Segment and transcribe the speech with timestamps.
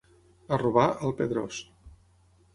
[0.55, 1.61] A robar, al Pedrós.